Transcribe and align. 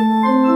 Señor 0.00 0.49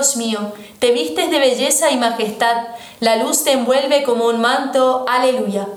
Dios 0.00 0.16
mío, 0.16 0.54
te 0.78 0.92
vistes 0.92 1.30
de 1.30 1.38
belleza 1.38 1.90
y 1.90 1.98
majestad, 1.98 2.68
la 3.00 3.16
luz 3.16 3.44
te 3.44 3.52
envuelve 3.52 4.02
como 4.02 4.28
un 4.28 4.40
manto, 4.40 5.04
aleluya. 5.06 5.68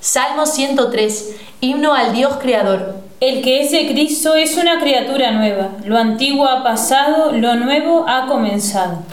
Salmo 0.00 0.44
103, 0.44 1.36
himno 1.60 1.94
al 1.94 2.12
Dios 2.12 2.38
Creador. 2.42 2.96
El 3.20 3.42
que 3.42 3.60
es 3.60 3.70
de 3.70 3.86
Cristo 3.86 4.34
es 4.34 4.56
una 4.56 4.80
criatura 4.80 5.30
nueva, 5.30 5.70
lo 5.84 5.96
antiguo 5.96 6.48
ha 6.48 6.64
pasado, 6.64 7.30
lo 7.30 7.54
nuevo 7.54 8.04
ha 8.08 8.26
comenzado. 8.26 9.04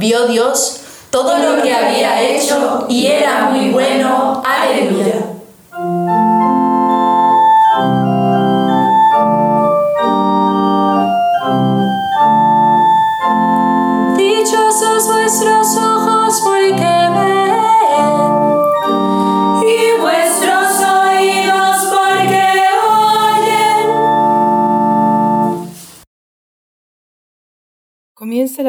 Vio 0.00 0.26
Dios 0.28 0.80
todo 1.10 1.36
lo 1.36 1.62
que 1.62 1.74
había 1.74 2.22
hecho 2.22 2.86
y 2.88 3.06
era 3.06 3.50
muy 3.50 3.68
bueno. 3.68 4.42
Aleluya. 4.42 5.09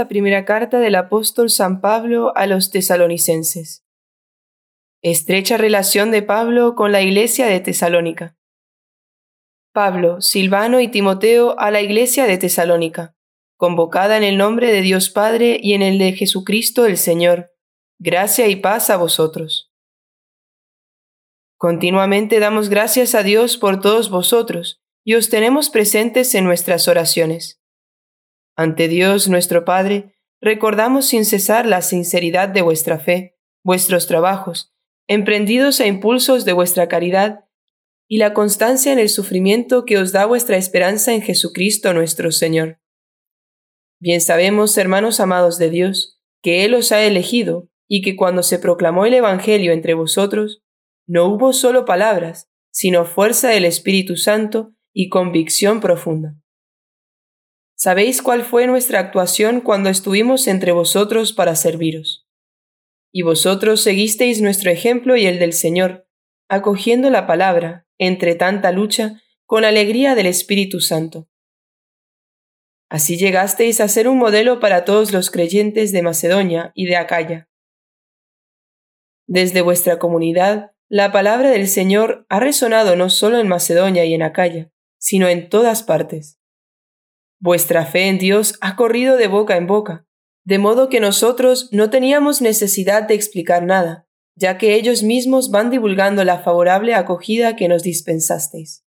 La 0.02 0.08
primera 0.08 0.46
carta 0.46 0.80
del 0.80 0.96
apóstol 0.96 1.52
San 1.52 1.80
Pablo 1.80 2.36
a 2.36 2.48
los 2.48 2.72
tesalonicenses. 2.72 3.86
Estrecha 5.04 5.58
relación 5.58 6.10
de 6.10 6.24
Pablo 6.24 6.74
con 6.74 6.92
la 6.92 7.04
iglesia 7.04 7.46
de 7.46 7.60
Tesalónica. 7.60 8.36
Pablo, 9.72 10.20
Silvano 10.20 10.80
y 10.80 10.88
Timoteo 10.88 11.54
a 11.60 11.70
la 11.70 11.82
iglesia 11.82 12.26
de 12.26 12.40
Tesalónica, 12.40 13.16
convocada 13.58 14.18
en 14.18 14.24
el 14.24 14.40
nombre 14.40 14.74
de 14.74 14.82
Dios 14.82 15.12
Padre 15.12 15.60
y 15.62 15.74
en 15.74 15.84
el 15.84 16.00
de 16.00 16.14
Jesucristo 16.14 16.88
el 16.88 16.98
Señor. 16.98 17.52
Gracia 18.00 18.48
y 18.48 18.56
paz 18.56 18.90
a 18.90 18.98
vosotros. 18.98 19.72
Continuamente 21.58 22.40
damos 22.40 22.70
gracias 22.70 23.14
a 23.14 23.22
Dios 23.22 23.58
por 23.58 23.80
todos 23.82 24.10
vosotros 24.10 24.82
y 25.04 25.14
os 25.14 25.30
tenemos 25.30 25.70
presentes 25.70 26.34
en 26.34 26.46
nuestras 26.46 26.88
oraciones. 26.88 27.61
Ante 28.56 28.88
Dios 28.88 29.30
nuestro 29.30 29.66
Padre, 29.66 30.14
recordamos 30.42 31.06
sin 31.06 31.26
cesar 31.26 31.66
la 31.66 31.82
sinceridad 31.82 32.50
de 32.50 32.62
vuestra 32.62 33.00
fe, 33.00 33.38
vuestros 33.64 34.08
trabajos, 34.08 34.74
emprendidos 35.08 35.80
a 35.80 35.88
impulsos 35.88 36.46
de 36.46 36.54
vuestra 36.54 36.88
caridad, 36.88 37.46
y 38.08 38.18
la 38.18 38.34
constancia 38.34 38.92
en 38.92 39.00
el 39.00 39.08
sufrimiento 39.08 39.86
que 39.86 39.98
os 39.98 40.12
da 40.12 40.26
vuestra 40.26 40.58
esperanza 40.58 41.14
en 41.14 41.22
Jesucristo 41.22 41.94
nuestro 41.94 42.32
Señor. 42.32 42.82
Bien 44.02 44.20
sabemos, 44.20 44.78
hermanos 44.78 45.20
amados 45.20 45.58
de 45.58 45.70
Dios, 45.70 46.22
que 46.42 46.66
Él 46.66 46.74
os 46.74 46.92
ha 46.92 47.04
elegido, 47.04 47.70
y 47.88 48.02
que 48.02 48.16
cuando 48.16 48.44
se 48.44 48.60
proclamó 48.60 49.06
el 49.06 49.14
Evangelio 49.14 49.72
entre 49.72 49.94
vosotros, 49.94 50.62
no 51.08 51.28
hubo 51.28 51.54
solo 51.54 51.86
palabras, 51.86 52.50
sino 52.72 53.06
fuerza 53.06 53.50
del 53.50 53.66
Espíritu 53.66 54.16
Santo 54.18 54.74
y 54.94 55.10
convicción 55.10 55.82
profunda. 55.82 56.41
Sabéis 57.84 58.22
cuál 58.22 58.44
fue 58.44 58.68
nuestra 58.68 59.00
actuación 59.00 59.60
cuando 59.60 59.90
estuvimos 59.90 60.46
entre 60.46 60.72
vosotros 60.72 61.34
para 61.34 61.56
serviros. 61.56 62.28
Y 63.12 63.24
vosotros 63.24 63.82
seguisteis 63.82 64.40
nuestro 64.40 64.70
ejemplo 64.70 65.18
y 65.18 65.26
el 65.26 65.40
del 65.40 65.52
Señor, 65.52 66.08
acogiendo 66.48 67.10
la 67.10 67.26
palabra, 67.26 67.88
entre 67.98 68.36
tanta 68.36 68.72
lucha, 68.72 69.20
con 69.48 69.66
alegría 69.66 70.14
del 70.14 70.28
Espíritu 70.28 70.80
Santo. 70.80 71.28
Así 72.88 73.18
llegasteis 73.18 73.82
a 73.82 73.88
ser 73.88 74.08
un 74.08 74.20
modelo 74.20 74.60
para 74.60 74.86
todos 74.86 75.12
los 75.12 75.32
creyentes 75.32 75.92
de 75.92 76.04
Macedonia 76.04 76.72
y 76.76 76.86
de 76.86 76.98
Acaya. 76.98 77.50
Desde 79.26 79.62
vuestra 79.62 79.98
comunidad, 79.98 80.74
la 80.88 81.12
palabra 81.12 81.50
del 81.50 81.68
Señor 81.68 82.28
ha 82.30 82.40
resonado 82.40 82.96
no 82.96 83.10
solo 83.10 83.40
en 83.40 83.48
Macedonia 83.48 84.06
y 84.06 84.14
en 84.14 84.22
Acaya, 84.22 84.72
sino 85.00 85.28
en 85.30 85.50
todas 85.50 85.82
partes. 85.82 86.41
Vuestra 87.44 87.88
fe 87.88 88.08
en 88.08 88.20
Dios 88.20 88.60
ha 88.62 88.76
corrido 88.76 89.18
de 89.18 89.28
boca 89.28 89.58
en 89.58 89.66
boca, 89.66 90.06
de 90.46 90.60
modo 90.60 90.90
que 90.90 91.00
nosotros 91.00 91.70
no 91.72 91.90
teníamos 91.90 92.40
necesidad 92.40 93.02
de 93.08 93.16
explicar 93.16 93.64
nada, 93.64 94.08
ya 94.36 94.60
que 94.60 94.76
ellos 94.76 95.02
mismos 95.02 95.50
van 95.50 95.72
divulgando 95.72 96.24
la 96.24 96.38
favorable 96.38 96.94
acogida 96.94 97.56
que 97.56 97.68
nos 97.68 97.82
dispensasteis. 97.82 98.86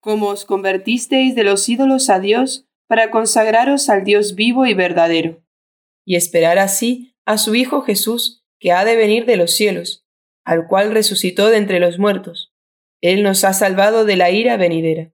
Como 0.00 0.28
os 0.28 0.44
convertisteis 0.44 1.34
de 1.34 1.42
los 1.42 1.68
ídolos 1.68 2.08
a 2.08 2.20
Dios 2.20 2.68
para 2.86 3.10
consagraros 3.10 3.88
al 3.88 4.04
Dios 4.04 4.36
vivo 4.36 4.64
y 4.64 4.74
verdadero, 4.74 5.42
y 6.06 6.14
esperar 6.14 6.58
así 6.60 7.16
a 7.26 7.36
su 7.36 7.56
Hijo 7.56 7.82
Jesús, 7.82 8.46
que 8.60 8.70
ha 8.70 8.84
de 8.84 8.94
venir 8.94 9.26
de 9.26 9.36
los 9.36 9.50
cielos, 9.50 10.06
al 10.44 10.68
cual 10.68 10.92
resucitó 10.92 11.48
de 11.48 11.56
entre 11.56 11.80
los 11.80 11.98
muertos. 11.98 12.54
Él 13.00 13.24
nos 13.24 13.42
ha 13.42 13.54
salvado 13.54 14.04
de 14.04 14.14
la 14.14 14.30
ira 14.30 14.56
venidera. 14.56 15.12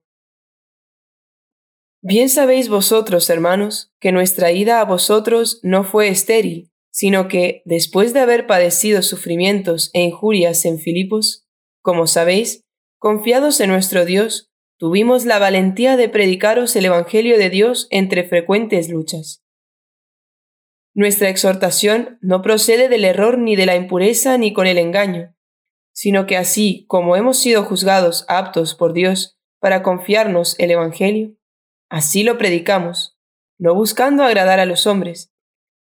Bien 2.09 2.29
sabéis 2.29 2.69
vosotros, 2.69 3.29
hermanos, 3.29 3.91
que 3.99 4.13
nuestra 4.13 4.53
ida 4.53 4.79
a 4.79 4.85
vosotros 4.85 5.59
no 5.61 5.83
fue 5.83 6.07
estéril, 6.07 6.71
sino 6.89 7.27
que, 7.27 7.61
después 7.65 8.13
de 8.13 8.21
haber 8.21 8.47
padecido 8.47 9.01
sufrimientos 9.01 9.89
e 9.91 10.03
injurias 10.03 10.63
en 10.63 10.79
Filipos, 10.79 11.45
como 11.81 12.07
sabéis, 12.07 12.63
confiados 12.97 13.59
en 13.59 13.71
nuestro 13.71 14.05
Dios, 14.05 14.49
tuvimos 14.77 15.25
la 15.25 15.37
valentía 15.37 15.97
de 15.97 16.07
predicaros 16.07 16.77
el 16.77 16.85
Evangelio 16.85 17.37
de 17.37 17.49
Dios 17.49 17.87
entre 17.89 18.23
frecuentes 18.23 18.87
luchas. 18.87 19.43
Nuestra 20.93 21.27
exhortación 21.27 22.19
no 22.21 22.41
procede 22.41 22.87
del 22.87 23.03
error 23.03 23.37
ni 23.37 23.57
de 23.57 23.65
la 23.65 23.75
impureza 23.75 24.37
ni 24.37 24.53
con 24.53 24.65
el 24.65 24.77
engaño, 24.77 25.35
sino 25.91 26.25
que 26.25 26.37
así 26.37 26.85
como 26.87 27.17
hemos 27.17 27.37
sido 27.37 27.65
juzgados 27.65 28.23
aptos 28.29 28.75
por 28.75 28.93
Dios 28.93 29.37
para 29.59 29.83
confiarnos 29.83 30.57
el 30.57 30.71
Evangelio, 30.71 31.33
Así 31.89 32.23
lo 32.23 32.37
predicamos, 32.37 33.17
no 33.57 33.73
buscando 33.73 34.23
agradar 34.23 34.59
a 34.59 34.65
los 34.65 34.87
hombres, 34.87 35.33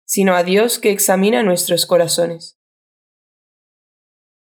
sino 0.06 0.36
a 0.36 0.44
Dios 0.44 0.78
que 0.80 0.92
examina 0.92 1.42
nuestros 1.42 1.86
corazones. 1.86 2.60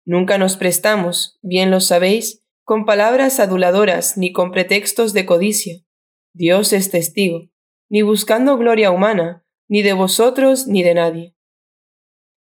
Nunca 0.05 0.37
nos 0.37 0.57
prestamos, 0.57 1.37
bien 1.41 1.69
lo 1.69 1.79
sabéis, 1.79 2.43
con 2.63 2.85
palabras 2.85 3.39
aduladoras 3.39 4.17
ni 4.17 4.31
con 4.33 4.51
pretextos 4.51 5.13
de 5.13 5.25
codicia. 5.25 5.83
Dios 6.33 6.73
es 6.73 6.89
testigo, 6.89 7.49
ni 7.89 8.01
buscando 8.01 8.57
gloria 8.57 8.89
humana, 8.89 9.45
ni 9.67 9.83
de 9.83 9.93
vosotros 9.93 10.67
ni 10.67 10.81
de 10.81 10.93
nadie. 10.95 11.35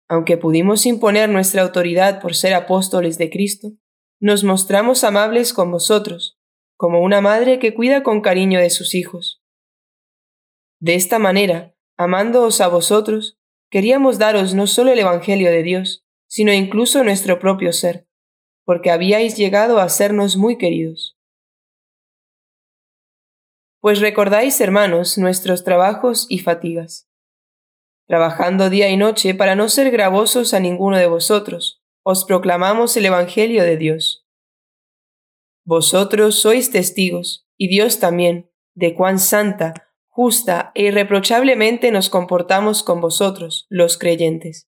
Aunque 0.08 0.36
pudimos 0.36 0.86
imponer 0.86 1.28
nuestra 1.28 1.62
autoridad 1.62 2.20
por 2.20 2.34
ser 2.34 2.54
apóstoles 2.54 3.18
de 3.18 3.30
Cristo, 3.30 3.72
nos 4.20 4.44
mostramos 4.44 5.04
amables 5.04 5.52
con 5.52 5.70
vosotros, 5.70 6.33
como 6.84 7.00
una 7.00 7.22
madre 7.22 7.58
que 7.58 7.72
cuida 7.72 8.02
con 8.02 8.20
cariño 8.20 8.60
de 8.60 8.68
sus 8.68 8.94
hijos. 8.94 9.42
De 10.80 10.94
esta 10.94 11.18
manera, 11.18 11.74
amándoos 11.96 12.60
a 12.60 12.68
vosotros, 12.68 13.38
queríamos 13.70 14.18
daros 14.18 14.52
no 14.52 14.66
solo 14.66 14.92
el 14.92 14.98
Evangelio 14.98 15.50
de 15.50 15.62
Dios, 15.62 16.04
sino 16.26 16.52
incluso 16.52 17.02
nuestro 17.02 17.38
propio 17.38 17.72
ser, 17.72 18.06
porque 18.66 18.90
habíais 18.90 19.34
llegado 19.34 19.80
a 19.80 19.88
sernos 19.88 20.36
muy 20.36 20.58
queridos. 20.58 21.16
Pues 23.80 24.00
recordáis, 24.00 24.60
hermanos, 24.60 25.16
nuestros 25.16 25.64
trabajos 25.64 26.26
y 26.28 26.40
fatigas. 26.40 27.08
Trabajando 28.06 28.68
día 28.68 28.90
y 28.90 28.98
noche 28.98 29.34
para 29.34 29.56
no 29.56 29.70
ser 29.70 29.90
gravosos 29.90 30.52
a 30.52 30.60
ninguno 30.60 30.98
de 30.98 31.06
vosotros, 31.06 31.82
os 32.02 32.26
proclamamos 32.26 32.94
el 32.98 33.06
Evangelio 33.06 33.62
de 33.62 33.78
Dios 33.78 34.23
vosotros 35.64 36.40
sois 36.40 36.70
testigos, 36.70 37.46
y 37.56 37.68
Dios 37.68 37.98
también, 37.98 38.50
de 38.74 38.94
cuán 38.94 39.18
santa, 39.18 39.72
justa 40.08 40.70
e 40.74 40.84
irreprochablemente 40.84 41.90
nos 41.90 42.10
comportamos 42.10 42.82
con 42.82 43.00
vosotros, 43.00 43.66
los 43.68 43.98
creyentes. 43.98 44.68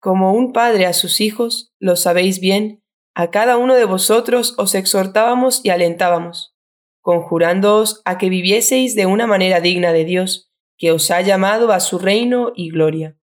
Como 0.00 0.32
un 0.32 0.52
padre 0.52 0.86
a 0.86 0.92
sus 0.92 1.20
hijos, 1.20 1.72
lo 1.78 1.96
sabéis 1.96 2.40
bien, 2.40 2.82
a 3.14 3.30
cada 3.30 3.56
uno 3.56 3.74
de 3.74 3.84
vosotros 3.84 4.54
os 4.58 4.74
exhortábamos 4.74 5.64
y 5.64 5.70
alentábamos, 5.70 6.54
conjurándoos 7.00 8.02
a 8.04 8.18
que 8.18 8.28
vivieseis 8.28 8.94
de 8.94 9.06
una 9.06 9.26
manera 9.26 9.60
digna 9.60 9.92
de 9.92 10.04
Dios, 10.04 10.50
que 10.76 10.92
os 10.92 11.10
ha 11.10 11.20
llamado 11.20 11.72
a 11.72 11.80
su 11.80 11.98
reino 11.98 12.52
y 12.54 12.70
gloria. 12.70 13.16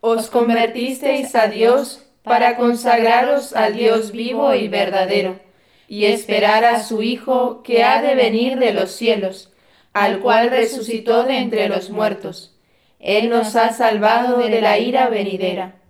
Os 0.00 0.30
convertisteis 0.30 1.34
a 1.34 1.48
Dios 1.48 2.09
para 2.30 2.56
consagraros 2.56 3.56
al 3.56 3.74
Dios 3.74 4.12
vivo 4.12 4.54
y 4.54 4.68
verdadero, 4.68 5.40
y 5.88 6.04
esperar 6.04 6.64
a 6.64 6.80
su 6.80 7.02
Hijo 7.02 7.64
que 7.64 7.82
ha 7.82 8.00
de 8.00 8.14
venir 8.14 8.56
de 8.60 8.72
los 8.72 8.92
cielos, 8.92 9.52
al 9.92 10.20
cual 10.20 10.48
resucitó 10.48 11.24
de 11.24 11.38
entre 11.38 11.68
los 11.68 11.90
muertos. 11.90 12.56
Él 13.00 13.30
nos 13.30 13.56
ha 13.56 13.72
salvado 13.72 14.38
de 14.38 14.60
la 14.60 14.78
ira 14.78 15.08
venidera. 15.08 15.82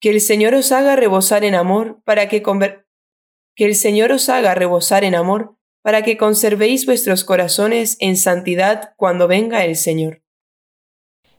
Que 0.00 0.08
el 0.08 0.22
Señor 0.22 0.54
os 0.54 0.72
haga 0.72 0.96
rebosar 0.96 1.44
en 1.44 1.54
amor 1.54 2.00
para 2.06 2.26
que 2.26 2.42
que 2.42 3.64
el 3.66 3.74
Señor 3.74 4.10
os 4.10 4.30
haga 4.30 4.54
rebosar 4.54 5.04
en 5.04 5.16
amor 5.16 5.58
para 5.82 6.00
que 6.00 6.16
conservéis 6.16 6.86
vuestros 6.86 7.24
corazones 7.24 7.98
en 8.00 8.16
santidad 8.16 8.94
cuando 8.96 9.28
venga 9.28 9.66
el 9.66 9.76
Señor. 9.76 10.23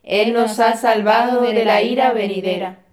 Él 0.08 0.34
nos 0.34 0.60
ha 0.60 0.78
salvado 0.78 1.42
de 1.42 1.66
la 1.66 1.82
ira 1.82 2.14
venidera. 2.14 2.86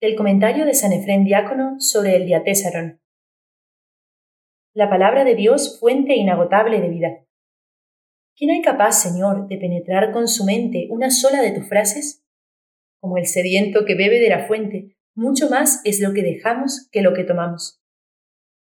El 0.00 0.16
comentario 0.16 0.66
de 0.66 0.74
San 0.74 0.92
Efrén 0.92 1.22
Diácono 1.22 1.76
sobre 1.78 2.16
el 2.16 2.26
Diatésaron. 2.26 3.00
La 4.74 4.90
palabra 4.90 5.22
de 5.22 5.36
Dios, 5.36 5.78
fuente 5.78 6.16
inagotable 6.16 6.80
de 6.80 6.88
vida. 6.88 7.24
¿Quién 8.34 8.50
hay 8.50 8.62
capaz, 8.62 9.00
Señor, 9.00 9.46
de 9.46 9.58
penetrar 9.58 10.12
con 10.12 10.26
su 10.26 10.44
mente 10.44 10.88
una 10.90 11.12
sola 11.12 11.40
de 11.40 11.52
tus 11.52 11.68
frases? 11.68 12.24
Como 13.00 13.16
el 13.16 13.26
sediento 13.26 13.84
que 13.84 13.94
bebe 13.94 14.18
de 14.18 14.30
la 14.30 14.48
fuente, 14.48 14.96
mucho 15.14 15.48
más 15.48 15.82
es 15.84 16.00
lo 16.00 16.14
que 16.14 16.22
dejamos 16.22 16.88
que 16.90 17.02
lo 17.02 17.14
que 17.14 17.22
tomamos. 17.22 17.80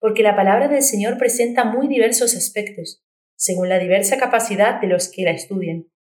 Porque 0.00 0.24
la 0.24 0.34
palabra 0.34 0.66
del 0.66 0.82
Señor 0.82 1.18
presenta 1.18 1.64
muy 1.64 1.86
diversos 1.86 2.34
aspectos, 2.34 3.00
según 3.36 3.68
la 3.68 3.78
diversa 3.78 4.18
capacidad 4.18 4.80
de 4.80 4.88
los 4.88 5.08
que 5.08 5.22
la 5.22 5.30
estudian. 5.30 5.91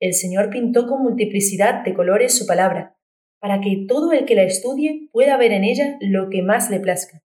El 0.00 0.14
Señor 0.14 0.50
pintó 0.50 0.86
con 0.86 1.02
multiplicidad 1.02 1.84
de 1.84 1.94
colores 1.94 2.36
su 2.36 2.46
palabra, 2.46 2.96
para 3.40 3.60
que 3.60 3.84
todo 3.88 4.12
el 4.12 4.26
que 4.26 4.34
la 4.34 4.42
estudie 4.42 5.08
pueda 5.12 5.36
ver 5.36 5.52
en 5.52 5.64
ella 5.64 5.96
lo 6.00 6.28
que 6.30 6.42
más 6.42 6.70
le 6.70 6.80
plazca. 6.80 7.22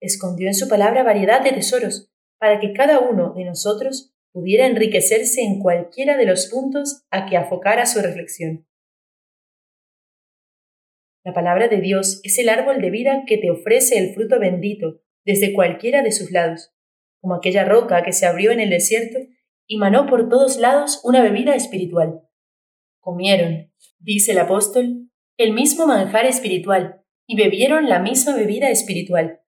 Escondió 0.00 0.48
en 0.48 0.54
su 0.54 0.68
palabra 0.68 1.02
variedad 1.02 1.42
de 1.42 1.52
tesoros, 1.52 2.10
para 2.38 2.60
que 2.60 2.72
cada 2.72 3.00
uno 3.00 3.34
de 3.34 3.44
nosotros 3.44 4.14
pudiera 4.32 4.66
enriquecerse 4.66 5.40
en 5.42 5.60
cualquiera 5.60 6.16
de 6.16 6.26
los 6.26 6.46
puntos 6.46 7.06
a 7.10 7.26
que 7.26 7.36
afocara 7.36 7.86
su 7.86 8.00
reflexión. 8.00 8.66
La 11.24 11.32
palabra 11.32 11.68
de 11.68 11.80
Dios 11.80 12.20
es 12.22 12.38
el 12.38 12.48
árbol 12.48 12.80
de 12.80 12.90
vida 12.90 13.24
que 13.26 13.38
te 13.38 13.50
ofrece 13.50 13.98
el 13.98 14.14
fruto 14.14 14.38
bendito 14.38 15.00
desde 15.24 15.52
cualquiera 15.52 16.02
de 16.02 16.12
sus 16.12 16.30
lados, 16.30 16.72
como 17.20 17.34
aquella 17.34 17.64
roca 17.64 18.02
que 18.02 18.12
se 18.12 18.26
abrió 18.26 18.52
en 18.52 18.60
el 18.60 18.70
desierto 18.70 19.18
y 19.66 19.78
manó 19.78 20.06
por 20.06 20.28
todos 20.28 20.58
lados 20.58 21.00
una 21.04 21.22
bebida 21.22 21.54
espiritual. 21.54 22.20
Comieron, 23.00 23.72
dice 23.98 24.32
el 24.32 24.38
apóstol, 24.38 25.10
el 25.36 25.52
mismo 25.52 25.86
manjar 25.86 26.26
espiritual 26.26 27.02
y 27.26 27.36
bebieron 27.36 27.88
la 27.88 28.00
misma 28.00 28.36
bebida 28.36 28.70
espiritual. 28.70 29.40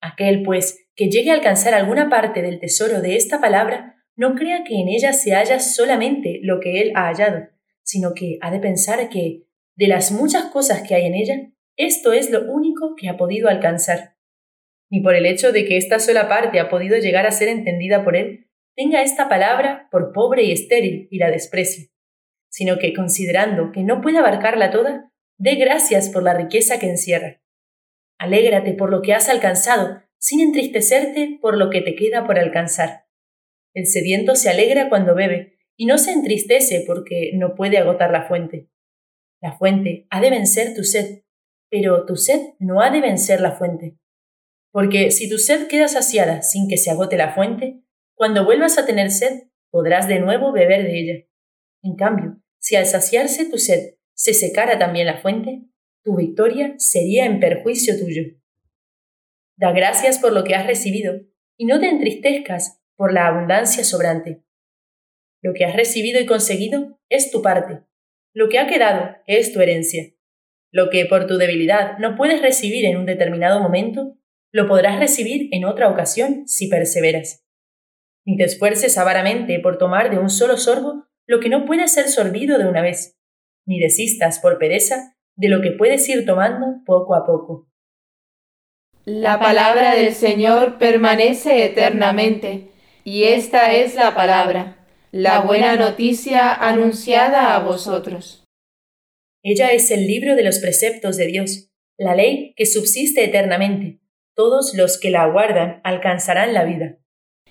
Aquel, 0.00 0.42
pues, 0.42 0.86
que 0.94 1.10
llegue 1.10 1.30
a 1.30 1.34
alcanzar 1.34 1.74
alguna 1.74 2.08
parte 2.08 2.42
del 2.42 2.58
tesoro 2.58 3.00
de 3.00 3.16
esta 3.16 3.40
palabra, 3.40 3.96
no 4.16 4.34
crea 4.34 4.64
que 4.64 4.74
en 4.74 4.88
ella 4.88 5.12
se 5.12 5.32
halla 5.32 5.60
solamente 5.60 6.40
lo 6.42 6.60
que 6.60 6.80
él 6.80 6.92
ha 6.94 7.08
hallado, 7.08 7.48
sino 7.82 8.14
que 8.14 8.38
ha 8.40 8.50
de 8.50 8.60
pensar 8.60 9.08
que, 9.08 9.44
de 9.76 9.88
las 9.88 10.12
muchas 10.12 10.46
cosas 10.46 10.86
que 10.86 10.94
hay 10.94 11.06
en 11.06 11.14
ella, 11.14 11.52
esto 11.76 12.12
es 12.12 12.30
lo 12.30 12.50
único 12.50 12.94
que 12.96 13.08
ha 13.08 13.16
podido 13.16 13.48
alcanzar. 13.48 14.16
Ni 14.90 15.00
por 15.00 15.14
el 15.14 15.26
hecho 15.26 15.52
de 15.52 15.64
que 15.64 15.76
esta 15.76 15.98
sola 15.98 16.28
parte 16.28 16.60
ha 16.60 16.68
podido 16.68 16.98
llegar 16.98 17.26
a 17.26 17.32
ser 17.32 17.48
entendida 17.48 18.04
por 18.04 18.16
él, 18.16 18.49
tenga 18.76 19.02
esta 19.02 19.28
palabra 19.28 19.88
por 19.90 20.12
pobre 20.12 20.44
y 20.44 20.52
estéril 20.52 21.08
y 21.10 21.18
la 21.18 21.30
desprecie, 21.30 21.90
sino 22.48 22.78
que, 22.78 22.92
considerando 22.92 23.72
que 23.72 23.82
no 23.82 24.00
puede 24.00 24.18
abarcarla 24.18 24.70
toda, 24.70 25.10
dé 25.38 25.54
gracias 25.54 26.08
por 26.10 26.22
la 26.22 26.34
riqueza 26.34 26.78
que 26.78 26.88
encierra. 26.88 27.40
Alégrate 28.18 28.74
por 28.74 28.90
lo 28.90 29.02
que 29.02 29.14
has 29.14 29.28
alcanzado, 29.28 30.02
sin 30.18 30.40
entristecerte 30.40 31.38
por 31.40 31.56
lo 31.56 31.70
que 31.70 31.80
te 31.80 31.94
queda 31.94 32.26
por 32.26 32.38
alcanzar. 32.38 33.06
El 33.74 33.86
sediento 33.86 34.34
se 34.34 34.50
alegra 34.50 34.88
cuando 34.88 35.14
bebe, 35.14 35.58
y 35.80 35.86
no 35.86 35.96
se 35.96 36.12
entristece 36.12 36.84
porque 36.86 37.30
no 37.36 37.54
puede 37.54 37.78
agotar 37.78 38.10
la 38.10 38.28
fuente. 38.28 38.68
La 39.40 39.56
fuente 39.56 40.06
ha 40.10 40.20
de 40.20 40.28
vencer 40.28 40.74
tu 40.74 40.84
sed, 40.84 41.22
pero 41.70 42.04
tu 42.04 42.16
sed 42.16 42.38
no 42.58 42.82
ha 42.82 42.90
de 42.90 43.00
vencer 43.00 43.40
la 43.40 43.52
fuente. 43.52 43.96
Porque 44.72 45.10
si 45.10 45.30
tu 45.30 45.38
sed 45.38 45.68
queda 45.68 45.88
saciada 45.88 46.42
sin 46.42 46.68
que 46.68 46.76
se 46.76 46.90
agote 46.90 47.16
la 47.16 47.32
fuente, 47.32 47.82
cuando 48.20 48.44
vuelvas 48.44 48.76
a 48.76 48.84
tener 48.84 49.10
sed, 49.10 49.44
podrás 49.70 50.06
de 50.06 50.20
nuevo 50.20 50.52
beber 50.52 50.82
de 50.82 51.00
ella. 51.00 51.26
En 51.82 51.96
cambio, 51.96 52.42
si 52.58 52.76
al 52.76 52.84
saciarse 52.84 53.48
tu 53.48 53.56
sed 53.56 53.94
se 54.12 54.34
secara 54.34 54.78
también 54.78 55.06
la 55.06 55.22
fuente, 55.22 55.62
tu 56.04 56.16
victoria 56.16 56.74
sería 56.76 57.24
en 57.24 57.40
perjuicio 57.40 57.98
tuyo. 57.98 58.24
Da 59.56 59.72
gracias 59.72 60.18
por 60.18 60.34
lo 60.34 60.44
que 60.44 60.54
has 60.54 60.66
recibido 60.66 61.14
y 61.56 61.64
no 61.64 61.80
te 61.80 61.88
entristezcas 61.88 62.82
por 62.94 63.14
la 63.14 63.26
abundancia 63.26 63.84
sobrante. 63.84 64.44
Lo 65.40 65.54
que 65.54 65.64
has 65.64 65.74
recibido 65.74 66.20
y 66.20 66.26
conseguido 66.26 67.00
es 67.08 67.30
tu 67.30 67.40
parte. 67.40 67.84
Lo 68.34 68.50
que 68.50 68.58
ha 68.58 68.66
quedado 68.66 69.16
es 69.26 69.50
tu 69.50 69.62
herencia. 69.62 70.12
Lo 70.70 70.90
que 70.90 71.06
por 71.06 71.26
tu 71.26 71.38
debilidad 71.38 71.96
no 71.96 72.16
puedes 72.16 72.42
recibir 72.42 72.84
en 72.84 72.98
un 72.98 73.06
determinado 73.06 73.60
momento, 73.60 74.18
lo 74.52 74.68
podrás 74.68 74.98
recibir 75.00 75.48
en 75.52 75.64
otra 75.64 75.88
ocasión 75.88 76.46
si 76.46 76.68
perseveras. 76.68 77.46
Ni 78.26 78.36
te 78.36 78.44
esfuerces 78.44 78.98
avaramente 78.98 79.58
por 79.60 79.78
tomar 79.78 80.10
de 80.10 80.18
un 80.18 80.30
solo 80.30 80.56
sorbo 80.56 81.06
lo 81.26 81.40
que 81.40 81.48
no 81.48 81.64
puede 81.64 81.88
ser 81.88 82.08
sorbido 82.08 82.58
de 82.58 82.68
una 82.68 82.82
vez, 82.82 83.18
ni 83.66 83.78
desistas 83.78 84.40
por 84.40 84.58
pereza 84.58 85.16
de 85.36 85.48
lo 85.48 85.60
que 85.62 85.72
puedes 85.72 86.08
ir 86.08 86.26
tomando 86.26 86.82
poco 86.84 87.14
a 87.14 87.24
poco. 87.24 87.68
La 89.04 89.38
palabra 89.38 89.94
del 89.94 90.12
Señor 90.12 90.78
permanece 90.78 91.64
eternamente, 91.64 92.68
y 93.04 93.24
esta 93.24 93.72
es 93.72 93.94
la 93.94 94.14
palabra, 94.14 94.86
la 95.10 95.40
buena 95.40 95.76
noticia 95.76 96.52
anunciada 96.52 97.56
a 97.56 97.60
vosotros. 97.60 98.44
Ella 99.42 99.72
es 99.72 99.90
el 99.90 100.06
libro 100.06 100.36
de 100.36 100.44
los 100.44 100.58
preceptos 100.58 101.16
de 101.16 101.26
Dios, 101.26 101.70
la 101.96 102.14
ley 102.14 102.52
que 102.56 102.66
subsiste 102.66 103.24
eternamente. 103.24 104.00
Todos 104.34 104.74
los 104.74 105.00
que 105.00 105.10
la 105.10 105.22
aguardan 105.22 105.80
alcanzarán 105.82 106.52
la 106.52 106.64
vida. 106.64 106.98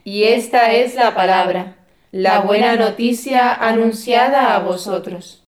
Y 0.04 0.24
esta 0.24 0.72
es 0.74 0.96
la 0.96 1.14
palabra, 1.14 1.78
la 2.12 2.42
buena 2.42 2.76
noticia 2.76 3.54
anunciada 3.54 4.56
a 4.56 4.60
vosotros. 4.60 5.44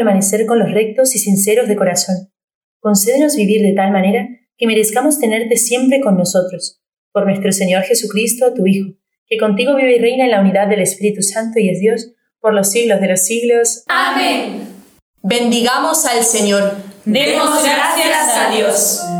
Permanecer 0.00 0.46
con 0.46 0.58
los 0.58 0.72
rectos 0.72 1.14
y 1.14 1.18
sinceros 1.18 1.68
de 1.68 1.76
corazón. 1.76 2.32
Concédenos 2.78 3.36
vivir 3.36 3.60
de 3.60 3.74
tal 3.74 3.92
manera 3.92 4.26
que 4.56 4.66
merezcamos 4.66 5.20
tenerte 5.20 5.56
siempre 5.58 6.00
con 6.00 6.16
nosotros. 6.16 6.80
Por 7.12 7.26
nuestro 7.26 7.52
Señor 7.52 7.82
Jesucristo, 7.82 8.54
tu 8.54 8.66
Hijo, 8.66 8.94
que 9.26 9.36
contigo 9.36 9.76
vive 9.76 9.96
y 9.96 9.98
reina 9.98 10.24
en 10.24 10.30
la 10.30 10.40
unidad 10.40 10.68
del 10.68 10.80
Espíritu 10.80 11.20
Santo 11.20 11.58
y 11.58 11.68
es 11.68 11.80
Dios, 11.80 12.12
por 12.40 12.54
los 12.54 12.70
siglos 12.70 12.98
de 13.02 13.08
los 13.08 13.20
siglos. 13.20 13.84
Amén. 13.88 14.68
Bendigamos 15.22 16.06
al 16.06 16.24
Señor. 16.24 16.76
Demos 17.04 17.62
gracias 17.62 18.38
a 18.38 18.54
Dios. 18.56 19.02
Dios 19.06 19.19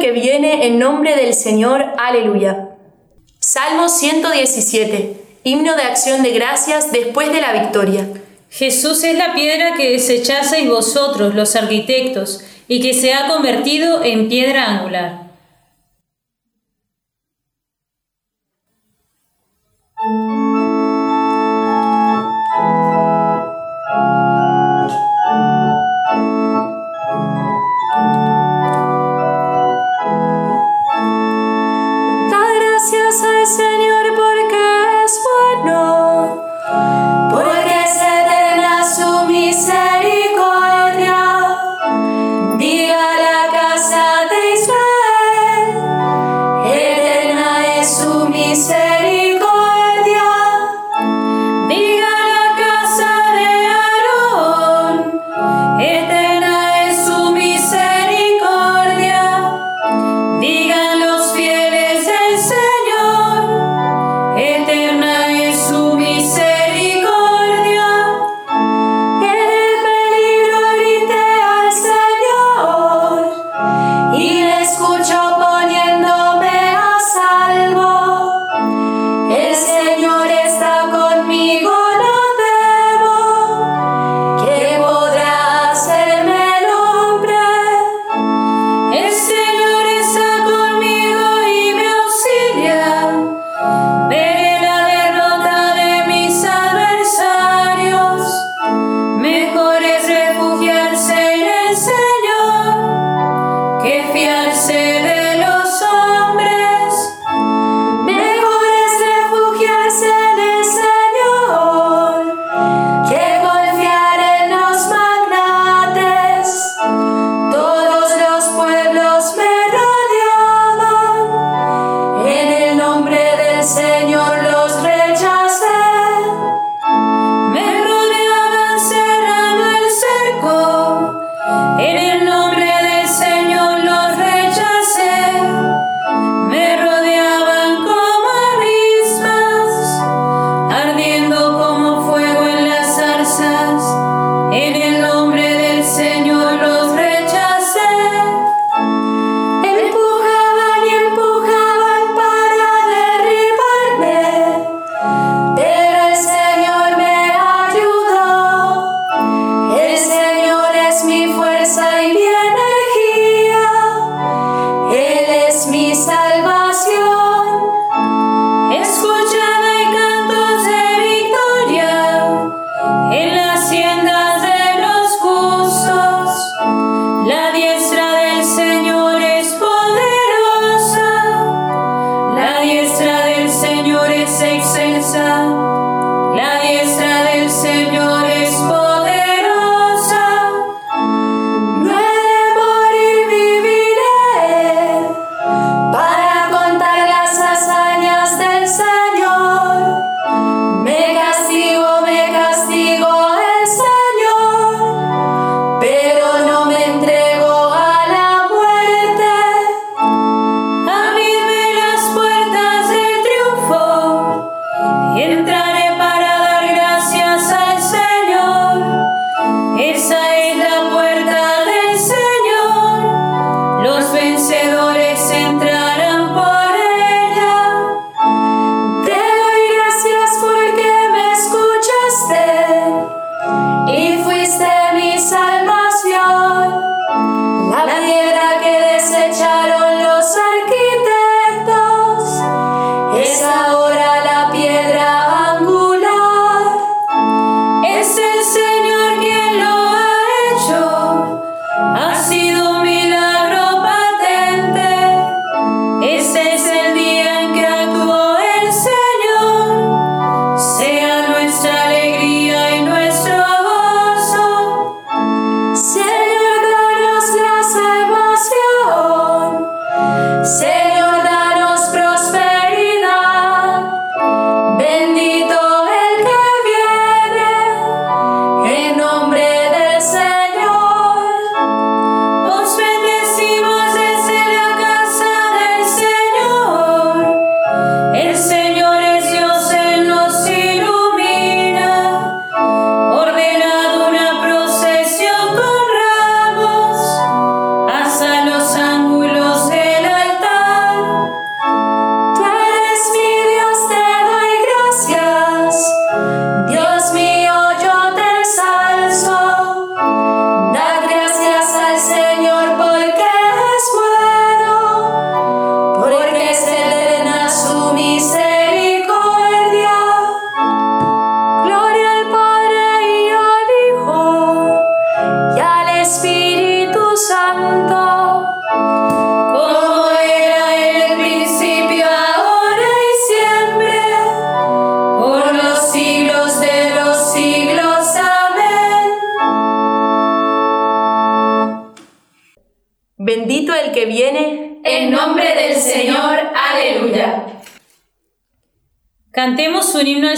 que 0.00 0.12
viene 0.12 0.66
en 0.66 0.78
nombre 0.78 1.16
del 1.16 1.34
Señor. 1.34 1.84
Aleluya. 1.98 2.70
Salmo 3.38 3.88
117. 3.88 5.16
Himno 5.44 5.76
de 5.76 5.82
acción 5.82 6.22
de 6.22 6.30
gracias 6.30 6.90
después 6.92 7.30
de 7.32 7.40
la 7.40 7.52
victoria. 7.52 8.08
Jesús 8.50 9.02
es 9.04 9.16
la 9.16 9.34
piedra 9.34 9.74
que 9.76 9.90
desechaseis 9.90 10.68
vosotros, 10.68 11.34
los 11.34 11.56
arquitectos, 11.56 12.44
y 12.68 12.80
que 12.80 12.94
se 12.94 13.12
ha 13.12 13.28
convertido 13.28 14.02
en 14.04 14.28
piedra 14.28 14.66
angular. 14.66 15.23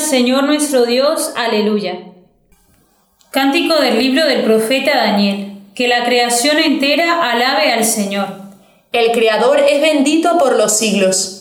Señor 0.06 0.44
nuestro 0.44 0.86
Dios, 0.86 1.32
aleluya. 1.34 1.98
Cántico 3.32 3.74
del 3.80 3.98
libro 3.98 4.24
del 4.24 4.44
profeta 4.44 4.96
Daniel. 4.96 5.58
Que 5.74 5.88
la 5.88 6.04
creación 6.04 6.58
entera 6.58 7.28
alabe 7.28 7.72
al 7.72 7.84
Señor. 7.84 8.28
El 8.92 9.10
Creador 9.10 9.58
es 9.58 9.80
bendito 9.80 10.38
por 10.38 10.56
los 10.56 10.78
siglos. 10.78 11.35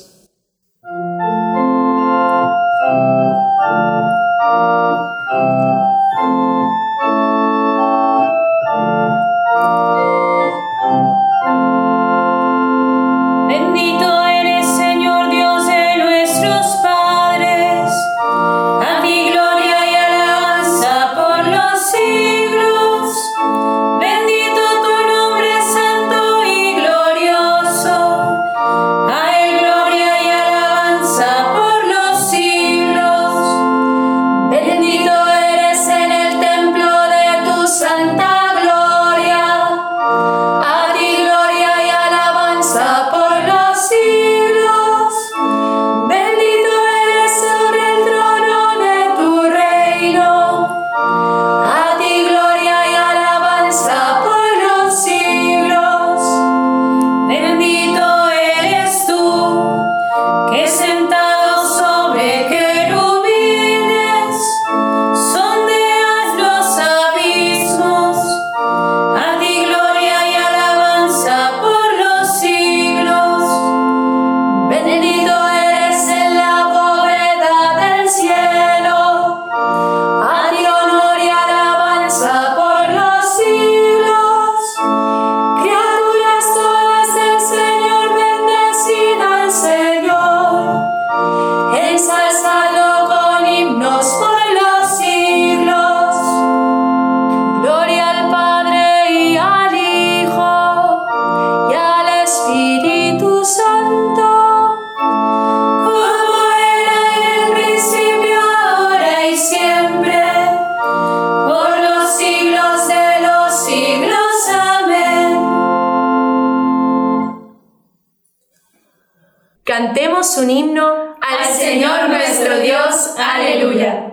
Cantemos 119.65 120.37
un 120.37 120.51
himno 120.51 120.85
al 121.19 121.43
Señor 121.57 122.07
nuestro 122.07 122.59
Dios. 122.59 123.15
Aleluya. 123.17 124.11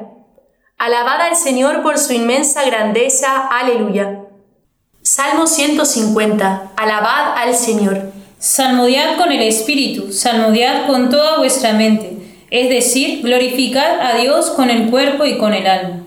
Alabad 0.78 1.20
al 1.20 1.36
Señor 1.36 1.82
por 1.82 1.98
su 1.98 2.14
inmensa 2.14 2.64
grandeza. 2.64 3.48
Aleluya. 3.48 4.22
Salmo 5.02 5.46
150. 5.46 6.72
Alabad 6.74 7.36
al 7.36 7.54
Señor. 7.54 8.12
Salmodiad 8.38 9.18
con 9.18 9.30
el 9.30 9.42
Espíritu, 9.42 10.10
salmodiad 10.10 10.86
con 10.86 11.10
toda 11.10 11.36
vuestra 11.36 11.74
mente, 11.74 12.16
es 12.50 12.70
decir, 12.70 13.22
glorificad 13.22 14.00
a 14.00 14.16
Dios 14.16 14.52
con 14.52 14.70
el 14.70 14.90
cuerpo 14.90 15.26
y 15.26 15.36
con 15.36 15.52
el 15.52 15.66
alma. 15.66 16.02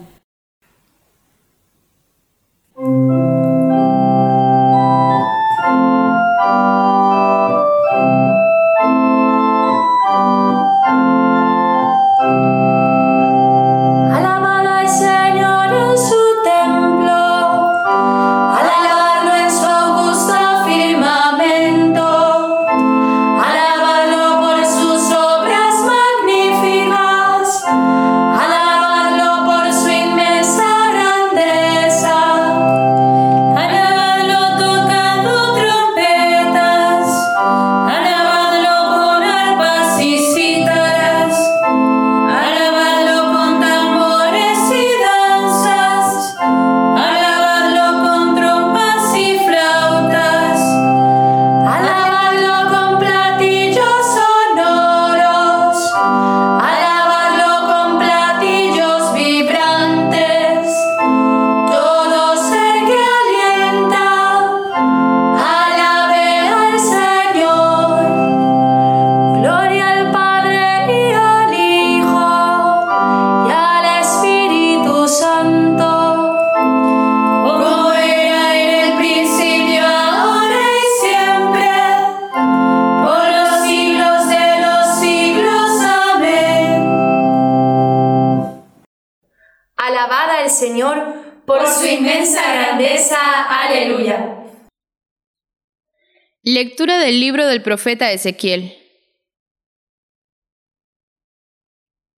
Lectura 96.56 97.00
del 97.00 97.20
libro 97.20 97.46
del 97.48 97.62
profeta 97.62 98.14
Ezequiel. 98.14 98.78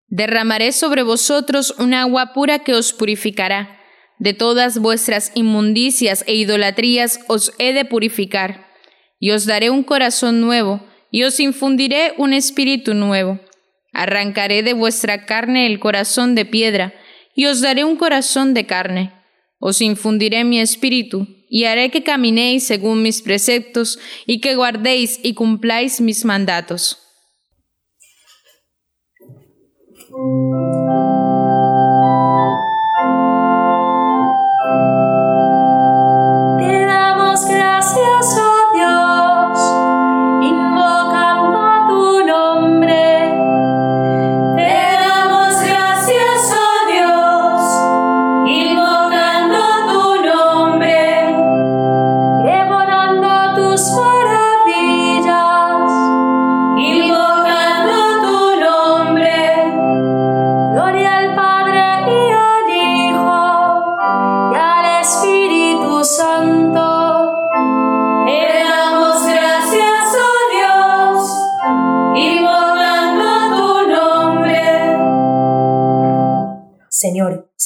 Derramaré 0.09 0.73
sobre 0.73 1.03
vosotros 1.03 1.75
un 1.79 1.95
agua 1.95 2.35
pura 2.35 2.59
que 2.59 2.75
os 2.75 2.93
purificará. 2.93 3.81
De 4.19 4.35
todas 4.35 4.79
vuestras 4.79 5.33
inmundicias 5.35 6.23
e 6.27 6.35
idolatrías 6.35 7.21
os 7.29 7.55
he 7.59 7.73
de 7.73 7.87
purificar. 7.87 8.67
Y 9.19 9.31
os 9.31 9.47
daré 9.47 9.71
un 9.71 9.83
corazón 9.83 10.43
nuevo, 10.43 10.87
y 11.11 11.23
os 11.23 11.41
infundiré 11.41 12.13
un 12.19 12.35
espíritu 12.35 12.93
nuevo. 12.93 13.41
Arrancaré 13.95 14.63
de 14.63 14.75
vuestra 14.75 15.25
carne 15.25 15.65
el 15.65 15.81
corazón 15.81 16.35
de 16.35 16.45
piedra, 16.45 16.93
y 17.35 17.47
os 17.47 17.63
daré 17.63 17.85
un 17.85 17.97
corazón 17.97 18.53
de 18.53 18.67
carne. 18.67 19.15
Os 19.59 19.81
infundiré 19.81 20.45
mi 20.45 20.61
espíritu, 20.61 21.27
y 21.49 21.65
haré 21.65 21.91
que 21.91 22.03
caminéis 22.03 22.65
según 22.65 23.03
mis 23.03 23.23
preceptos, 23.23 23.99
y 24.27 24.41
que 24.41 24.55
guardéis 24.55 25.21
y 25.23 25.35
cumpláis 25.35 26.01
mis 26.01 26.25
mandatos. 26.25 26.99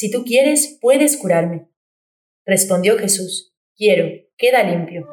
Si 0.01 0.11
tú 0.11 0.24
quieres, 0.24 0.78
puedes 0.80 1.18
curarme. 1.18 1.68
Respondió 2.46 2.96
Jesús, 2.96 3.53
quiero, 3.76 4.09
queda 4.38 4.62
limpio. 4.62 5.07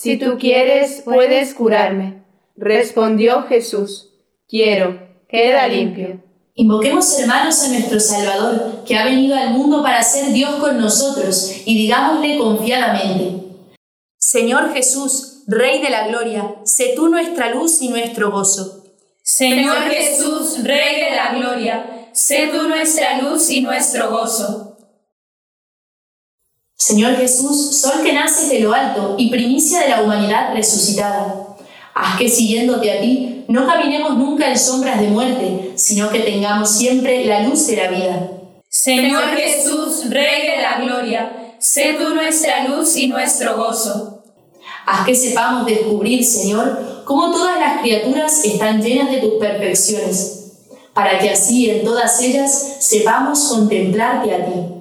Si 0.00 0.16
tú 0.16 0.38
quieres, 0.38 1.02
puedes 1.04 1.52
curarme. 1.52 2.22
Respondió 2.56 3.42
Jesús, 3.42 4.08
quiero, 4.48 4.98
queda 5.28 5.68
limpio. 5.68 6.22
Invoquemos 6.54 7.18
hermanos 7.18 7.62
a 7.62 7.68
nuestro 7.68 8.00
Salvador, 8.00 8.82
que 8.86 8.96
ha 8.96 9.04
venido 9.04 9.36
al 9.36 9.50
mundo 9.50 9.82
para 9.82 10.02
ser 10.02 10.32
Dios 10.32 10.54
con 10.54 10.78
nosotros, 10.78 11.52
y 11.66 11.76
digámosle 11.76 12.38
confiadamente, 12.38 13.46
Señor 14.16 14.72
Jesús, 14.72 15.42
Rey 15.46 15.82
de 15.82 15.90
la 15.90 16.08
Gloria, 16.08 16.54
sé 16.64 16.94
tú 16.96 17.10
nuestra 17.10 17.50
luz 17.50 17.82
y 17.82 17.88
nuestro 17.88 18.30
gozo. 18.30 18.84
Señor 19.22 19.82
Jesús, 19.90 20.64
Rey 20.64 20.98
de 21.04 21.14
la 21.14 21.34
Gloria, 21.34 22.08
sé 22.14 22.48
tú 22.50 22.68
nuestra 22.68 23.20
luz 23.20 23.50
y 23.50 23.60
nuestro 23.60 24.10
gozo. 24.10 24.69
Señor 26.80 27.16
Jesús, 27.16 27.78
sol 27.78 28.02
que 28.02 28.14
nace 28.14 28.48
de 28.48 28.60
lo 28.60 28.72
alto 28.72 29.14
y 29.18 29.28
primicia 29.28 29.80
de 29.80 29.90
la 29.90 30.02
humanidad 30.02 30.54
resucitada. 30.54 31.58
Haz 31.94 32.16
que 32.16 32.26
siguiéndote 32.26 32.90
a 32.90 33.02
ti 33.02 33.44
no 33.48 33.66
caminemos 33.66 34.16
nunca 34.16 34.50
en 34.50 34.58
sombras 34.58 34.98
de 34.98 35.08
muerte, 35.08 35.72
sino 35.74 36.08
que 36.08 36.20
tengamos 36.20 36.70
siempre 36.70 37.26
la 37.26 37.42
luz 37.42 37.66
de 37.66 37.76
la 37.76 37.88
vida. 37.88 38.30
Señor 38.70 39.24
Jesús, 39.36 40.08
Rey 40.08 40.48
de 40.48 40.62
la 40.62 40.80
Gloria, 40.80 41.54
sé 41.58 41.98
tú 42.00 42.14
nuestra 42.14 42.66
luz 42.66 42.96
y 42.96 43.08
nuestro 43.08 43.58
gozo. 43.58 44.22
Haz 44.86 45.04
que 45.04 45.14
sepamos 45.14 45.66
descubrir, 45.66 46.24
Señor, 46.24 47.02
cómo 47.04 47.30
todas 47.30 47.60
las 47.60 47.82
criaturas 47.82 48.42
están 48.42 48.80
llenas 48.80 49.10
de 49.10 49.18
tus 49.18 49.34
perfecciones, 49.34 50.54
para 50.94 51.18
que 51.18 51.28
así 51.28 51.68
en 51.68 51.84
todas 51.84 52.22
ellas 52.22 52.76
sepamos 52.78 53.48
contemplarte 53.48 54.34
a 54.34 54.46
ti. 54.46 54.79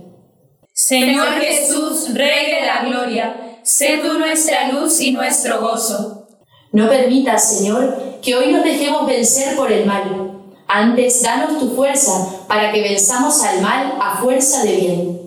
Señor 0.82 1.42
Jesús, 1.42 2.14
Rey 2.14 2.52
de 2.56 2.66
la 2.66 2.84
Gloria, 2.86 3.60
sé 3.64 4.00
tú 4.02 4.18
nuestra 4.18 4.72
luz 4.72 5.02
y 5.02 5.12
nuestro 5.12 5.60
gozo. 5.60 6.26
No 6.72 6.88
permitas, 6.88 7.58
Señor, 7.58 8.20
que 8.22 8.38
hoy 8.38 8.54
nos 8.54 8.64
dejemos 8.64 9.06
vencer 9.06 9.58
por 9.58 9.70
el 9.74 9.86
mal. 9.86 10.40
Antes, 10.70 11.22
danos 11.22 11.60
tu 11.60 11.76
fuerza 11.76 12.46
para 12.48 12.72
que 12.72 12.82
venzamos 12.82 13.44
al 13.44 13.60
mal 13.60 13.98
a 14.02 14.22
fuerza 14.22 14.64
de 14.64 14.76
bien. 14.78 15.22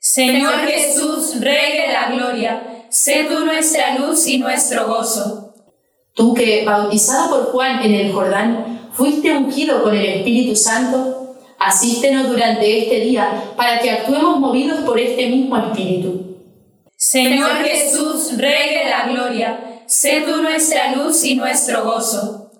Señor 0.00 0.60
Jesús, 0.66 1.42
Rey 1.42 1.76
de 1.76 1.92
la 1.92 2.10
Gloria, 2.12 2.86
sé 2.88 3.24
tú 3.24 3.44
nuestra 3.44 3.98
luz 3.98 4.26
y 4.26 4.38
nuestro 4.38 4.88
gozo. 4.88 5.52
Tú 6.14 6.32
que, 6.32 6.64
bautizado 6.64 7.28
por 7.28 7.52
Juan 7.52 7.82
en 7.82 7.92
el 7.92 8.12
Jordán, 8.14 8.88
fuiste 8.94 9.36
ungido 9.36 9.82
con 9.82 9.94
el 9.94 10.06
Espíritu 10.06 10.56
Santo, 10.56 11.15
Asístenos 11.66 12.28
durante 12.28 12.78
este 12.78 13.00
día 13.00 13.52
para 13.56 13.80
que 13.80 13.90
actuemos 13.90 14.38
movidos 14.38 14.82
por 14.82 15.00
este 15.00 15.26
mismo 15.26 15.56
Espíritu. 15.56 16.36
Señor 16.96 17.56
Jesús, 17.56 18.38
Rey 18.38 18.72
de 18.72 18.84
la 18.88 19.08
Gloria, 19.08 19.82
sé 19.84 20.22
tú 20.24 20.42
nuestra 20.42 20.94
luz 20.94 21.24
y 21.24 21.34
nuestro 21.34 21.82
gozo. 21.82 22.52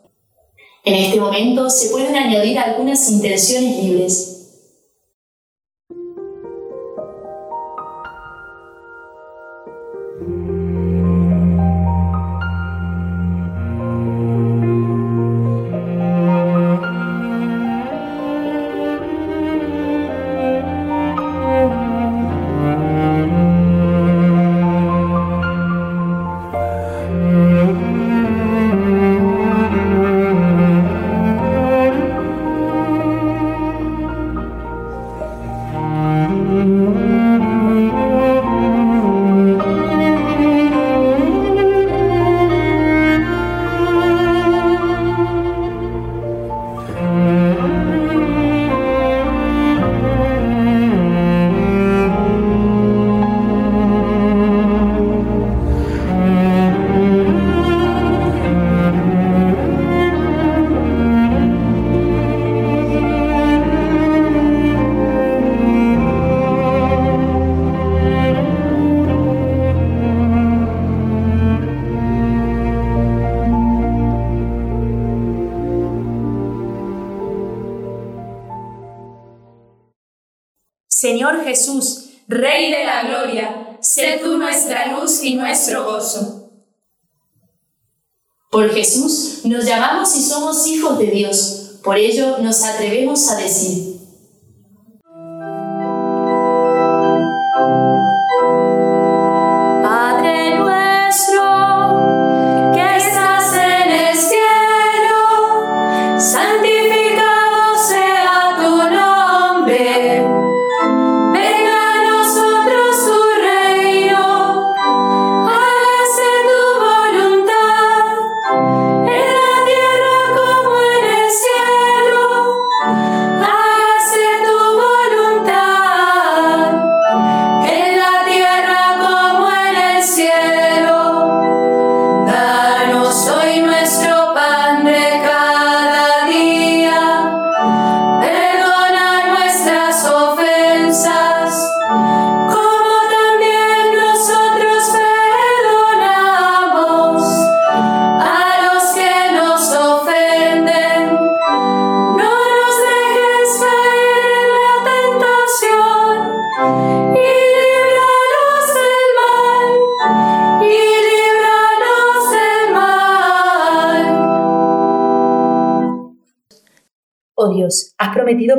En 0.85 0.95
este 0.95 1.21
momento 1.21 1.71
se 1.71 1.91
pueden 1.91 2.17
añadir 2.17 2.59
algunas 2.59 3.09
intenciones 3.09 3.77
libres. 3.77 4.36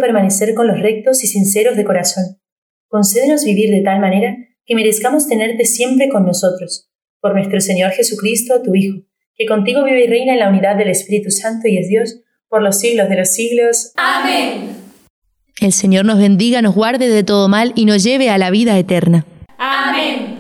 Permanecer 0.08 0.54
con 0.56 0.68
los 0.68 0.80
rectos 0.80 1.24
y 1.24 1.28
sinceros 1.28 1.76
de 1.76 1.84
corazón. 1.84 2.24
Concédenos 2.88 3.44
vivir 3.44 3.70
de 3.72 3.82
tal 3.82 4.00
manera 4.00 4.38
que 4.66 4.76
merezcamos 4.76 5.28
tenerte 5.28 5.66
siempre 5.66 6.08
con 6.08 6.26
nosotros. 6.26 6.90
Por 7.20 7.34
nuestro 7.34 7.60
Señor 7.60 7.92
Jesucristo, 7.92 8.62
tu 8.64 8.74
Hijo, 8.74 9.02
que 9.36 9.46
contigo 9.46 9.84
vive 9.84 10.06
y 10.06 10.08
reina 10.08 10.34
en 10.34 10.40
la 10.40 10.50
unidad 10.50 10.78
del 10.78 10.90
Espíritu 10.90 11.30
Santo 11.30 11.68
y 11.68 11.78
es 11.78 11.90
Dios, 11.90 12.22
por 12.48 12.64
los 12.64 12.80
siglos 12.80 13.10
de 13.10 13.18
los 13.18 13.30
siglos. 13.30 13.92
Amén. 13.98 14.70
El 15.60 15.74
Señor 15.74 16.06
nos 16.06 16.20
bendiga, 16.20 16.62
nos 16.62 16.74
guarde 16.74 17.10
de 17.10 17.24
todo 17.24 17.50
mal 17.50 17.74
y 17.76 17.86
nos 17.86 18.04
lleve 18.04 18.30
a 18.30 18.38
la 18.38 18.50
vida 18.50 18.78
eterna. 18.78 19.26
Amén. 19.58 20.37